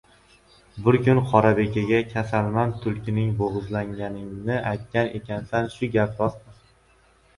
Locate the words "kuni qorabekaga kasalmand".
1.07-2.79